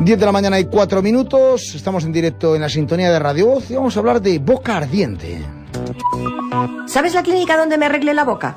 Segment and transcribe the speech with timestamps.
[0.00, 3.46] 10 de la mañana y 4 minutos, estamos en directo en la sintonía de Radio
[3.46, 5.42] Voz y vamos a hablar de boca ardiente.
[6.86, 8.56] ¿Sabes la clínica donde me arreglé la boca?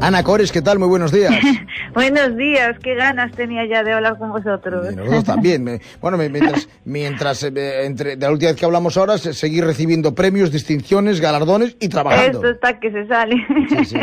[0.00, 0.78] Ana Cores, ¿qué tal?
[0.78, 1.34] Muy buenos días.
[1.94, 4.94] buenos días, qué ganas tenía ya de hablar con vosotros.
[4.94, 5.80] nosotros también.
[6.00, 10.52] bueno, mientras, mientras eh, entre, de la última vez que hablamos ahora, seguir recibiendo premios,
[10.52, 12.38] distinciones, galardones y trabajando.
[12.38, 13.36] Esto está que se sale.
[13.68, 13.96] Sí, sí,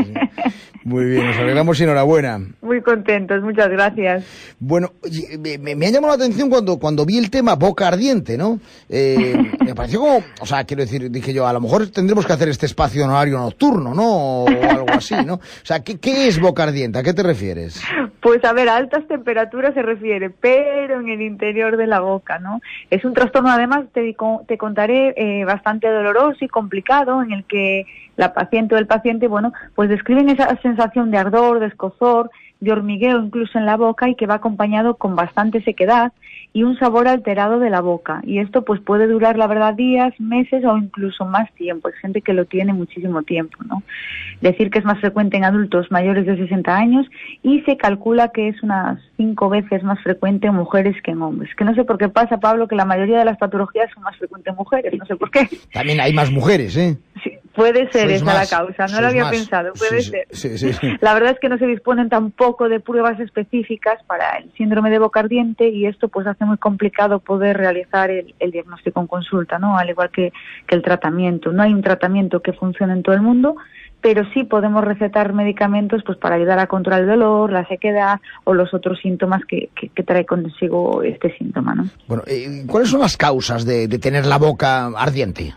[0.85, 2.40] Muy bien, nos alegramos y enhorabuena.
[2.62, 4.23] Muy contentos, muchas gracias.
[4.59, 4.93] Bueno,
[5.40, 8.59] me, ha llamado la atención cuando, cuando vi el tema Boca Ardiente, ¿no?
[8.88, 12.34] Eh, me pareció como, o sea, quiero decir, dije yo, a lo mejor tendremos que
[12.34, 14.43] hacer este espacio horario nocturno, ¿no?
[14.43, 15.35] O algo así, ¿no?
[15.35, 16.99] O sea, ¿qué, qué es Boca Ardiente?
[16.99, 17.81] ¿A qué te refieres?
[18.21, 22.39] Pues a ver, a altas temperaturas se refiere, pero en el interior de la boca,
[22.39, 22.59] ¿no?
[22.89, 24.15] Es un trastorno, además, te,
[24.47, 29.27] te contaré, eh, bastante doloroso y complicado, en el que la paciente o el paciente,
[29.27, 32.31] bueno, pues describen esa sensación de ardor, de escozor,
[32.66, 36.12] de hormigueo incluso en la boca y que va acompañado con bastante sequedad
[36.52, 38.21] y un sabor alterado de la boca.
[38.26, 41.90] Y esto pues puede durar, la verdad, días, meses o incluso más tiempo.
[41.90, 43.84] Hay gente que lo tiene muchísimo tiempo, ¿no?
[44.40, 47.08] Decir que es más frecuente en adultos mayores de 60 años
[47.43, 51.54] y se calcula que es unas cinco veces más frecuente en mujeres que en hombres.
[51.55, 54.16] Que no sé por qué pasa, Pablo, que la mayoría de las patologías son más
[54.18, 54.93] frecuentes en mujeres.
[54.98, 55.49] No sé por qué.
[55.74, 56.98] También hay más mujeres, ¿eh?
[57.21, 60.27] Sí, Puede ser esa la causa, no lo había pensado, puede ser.
[61.01, 65.00] la verdad es que no se disponen tampoco de pruebas específicas para el síndrome de
[65.00, 69.78] boca ardiente y esto pues hace muy complicado poder realizar el, diagnóstico en consulta, ¿no?
[69.78, 70.34] Al igual que,
[70.67, 71.53] el tratamiento.
[71.53, 73.56] No hay un tratamiento que funcione en todo el mundo,
[74.01, 78.53] pero sí podemos recetar medicamentos pues para ayudar a controlar el dolor, la sequedad o
[78.53, 79.69] los otros síntomas que,
[80.06, 81.85] trae consigo este síntoma, ¿no?
[82.07, 85.53] Bueno, eh, ¿cuáles son las causas de tener la boca ardiente?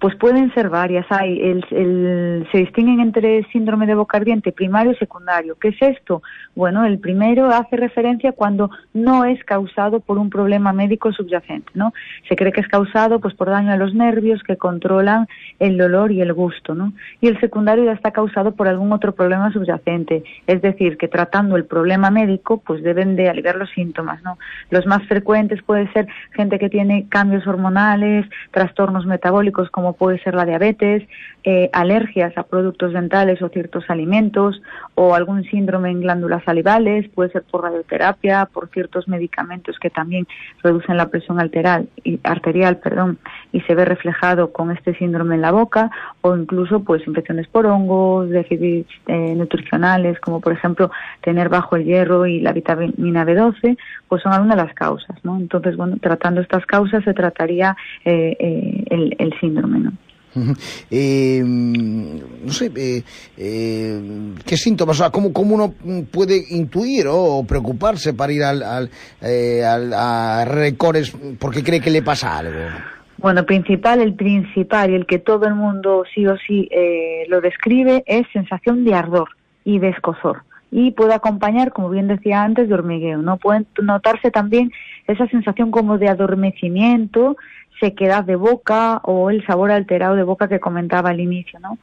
[0.00, 1.04] Pues pueden ser varias.
[1.10, 5.56] Hay el, se distinguen entre síndrome de boca ardiente primario y secundario.
[5.60, 6.22] ¿Qué es esto?
[6.54, 11.92] Bueno, el primero hace referencia cuando no es causado por un problema médico subyacente, ¿no?
[12.28, 15.28] Se cree que es causado pues por daño a los nervios que controlan
[15.58, 16.94] el dolor y el gusto, ¿no?
[17.20, 21.56] Y el secundario ya está causado por algún otro problema subyacente, es decir, que tratando
[21.56, 24.38] el problema médico pues deben de aliviar los síntomas, ¿no?
[24.70, 30.34] Los más frecuentes puede ser gente que tiene cambios hormonales, trastornos metabólicos como puede ser
[30.34, 31.02] la diabetes,
[31.42, 34.60] eh, alergias a productos dentales o ciertos alimentos,
[34.94, 40.26] o algún síndrome en glándulas salivales, puede ser por radioterapia, por ciertos medicamentos que también
[40.62, 43.18] reducen la presión arterial, perdón,
[43.52, 45.90] y se ve reflejado con este síndrome en la boca,
[46.20, 50.90] o incluso pues infecciones por hongos, déficits eh, nutricionales, como por ejemplo
[51.22, 53.78] tener bajo el hierro y la vitamina B12,
[54.08, 55.36] pues son algunas de las causas, ¿no?
[55.36, 59.92] Entonces, bueno, tratando estas causas se trataría eh, el, el síndrome, ¿no?
[60.90, 63.02] Eh, no sé, eh,
[63.36, 64.00] eh,
[64.46, 64.96] ¿qué síntomas?
[64.96, 65.74] O sea, ¿cómo, ¿cómo, uno
[66.10, 68.90] puede intuir o preocuparse para ir al, al,
[69.20, 72.60] al a Recores porque cree que le pasa algo?
[73.18, 76.68] Bueno, principal, el principal y el que todo el mundo sí o sí
[77.28, 79.28] lo describe es sensación de ardor
[79.64, 80.42] y de escozor.
[80.70, 83.22] Y puede acompañar, como bien decía antes, de hormigueo.
[83.22, 84.72] No puede notarse también
[85.06, 87.36] esa sensación como de adormecimiento,
[87.80, 91.78] sequedad de boca o el sabor alterado de boca que comentaba al inicio, ¿no?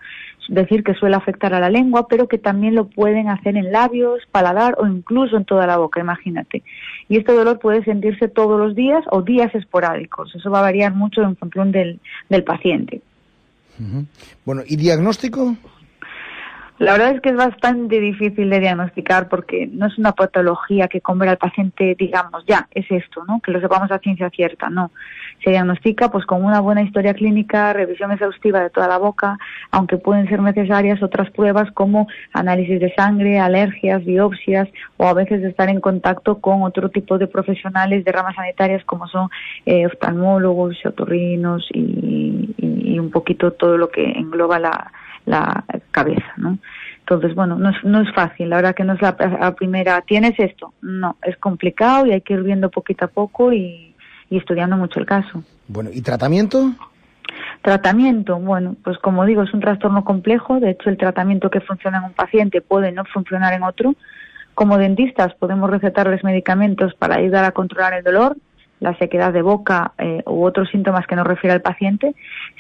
[0.48, 4.22] Decir, que suele afectar a la lengua, pero que también lo pueden hacer en labios,
[4.32, 6.64] paladar o incluso en toda la boca, imagínate.
[7.10, 10.34] Y este dolor puede sentirse todos los días o días esporádicos.
[10.36, 12.00] Eso va a variar mucho en función del,
[12.30, 13.02] del paciente.
[14.46, 15.58] Bueno, ¿y diagnóstico?
[16.80, 21.02] La verdad es que es bastante difícil de diagnosticar porque no es una patología que
[21.02, 23.42] con al paciente digamos, ya, es esto, ¿no?
[23.42, 24.92] Que lo sepamos a ciencia cierta, no.
[25.44, 29.40] Se diagnostica pues con una buena historia clínica, revisión exhaustiva de toda la boca,
[29.72, 35.44] aunque pueden ser necesarias otras pruebas como análisis de sangre, alergias, biopsias o a veces
[35.44, 39.30] estar en contacto con otro tipo de profesionales de ramas sanitarias como son
[39.66, 44.92] eh, oftalmólogos, otorrinos y, y un poquito todo lo que engloba la
[45.28, 46.58] la cabeza, ¿no?
[47.00, 49.16] Entonces, bueno, no es, no es fácil, la verdad que no es la,
[49.56, 50.74] primera, ¿tienes esto?
[50.82, 53.96] No, es complicado y hay que ir viendo poquito a poco y,
[54.30, 55.44] y estudiando mucho el caso.
[55.68, 56.72] Bueno, ¿y tratamiento?
[57.62, 62.00] Tratamiento, bueno, pues como digo, es un trastorno complejo, de hecho el tratamiento que funciona
[62.00, 63.96] en un paciente puede no funcionar en otro.
[64.54, 68.38] Como dentistas podemos recetarles medicamentos para ayudar a controlar el dolor,
[68.80, 72.16] la sequedad de boca eh, u otros síntomas que nos refiere al paciente.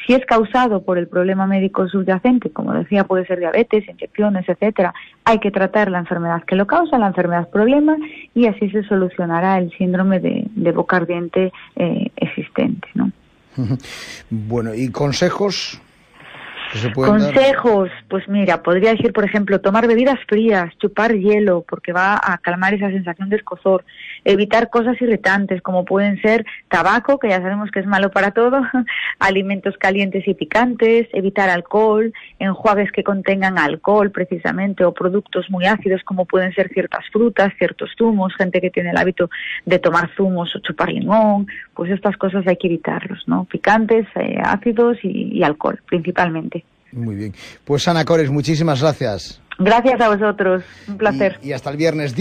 [0.05, 4.93] Si es causado por el problema médico subyacente, como decía, puede ser diabetes, infecciones, etcétera,
[5.25, 7.97] hay que tratar la enfermedad que lo causa, la enfermedad problema,
[8.33, 12.87] y así se solucionará el síndrome de, de boca ardiente eh, existente.
[12.93, 13.11] ¿no?
[14.29, 15.81] Bueno, ¿y consejos?
[16.93, 22.37] Consejos, pues mira, podría decir, por ejemplo, tomar bebidas frías, chupar hielo, porque va a
[22.39, 23.85] calmar esa sensación de escozor,
[24.25, 28.61] evitar cosas irritantes, como pueden ser tabaco, que ya sabemos que es malo para todo,
[29.19, 36.03] alimentos calientes y picantes, evitar alcohol, enjuagues que contengan alcohol precisamente, o productos muy ácidos,
[36.03, 39.29] como pueden ser ciertas frutas, ciertos zumos, gente que tiene el hábito
[39.65, 43.45] de tomar zumos o chupar limón, pues estas cosas hay que evitarlos, ¿no?
[43.45, 46.56] Picantes, eh, ácidos y alcohol, principalmente.
[46.91, 47.33] Muy bien.
[47.65, 49.41] Pues Ana Cores, muchísimas gracias.
[49.59, 50.63] Gracias a vosotros.
[50.87, 51.39] Un placer.
[51.41, 52.13] y, y hasta el viernes.